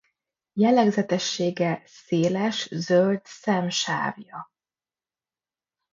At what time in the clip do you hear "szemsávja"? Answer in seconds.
3.25-4.51